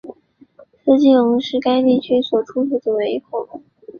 [0.83, 3.63] 斯基龙是该地区所出土的唯一恐龙。